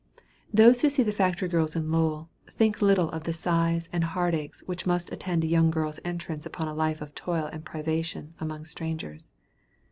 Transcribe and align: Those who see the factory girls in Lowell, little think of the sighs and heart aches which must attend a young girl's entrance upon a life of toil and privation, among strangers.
Those 0.51 0.81
who 0.81 0.89
see 0.89 1.03
the 1.03 1.11
factory 1.11 1.47
girls 1.47 1.75
in 1.75 1.91
Lowell, 1.91 2.27
little 2.57 2.57
think 2.57 2.81
of 2.81 3.23
the 3.23 3.33
sighs 3.33 3.87
and 3.93 4.03
heart 4.03 4.33
aches 4.33 4.63
which 4.65 4.87
must 4.87 5.11
attend 5.13 5.43
a 5.43 5.47
young 5.47 5.69
girl's 5.69 5.99
entrance 6.03 6.43
upon 6.43 6.67
a 6.67 6.73
life 6.73 7.01
of 7.01 7.13
toil 7.13 7.45
and 7.53 7.63
privation, 7.63 8.33
among 8.39 8.65
strangers. 8.65 9.31